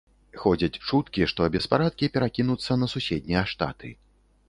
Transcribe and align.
Ходзяць 0.43 0.77
чуткі, 0.87 1.27
што 1.33 1.51
беспарадкі 1.57 2.11
перакінуцца 2.17 2.81
на 2.83 2.93
суседнія 2.97 3.49
штаты. 3.57 3.97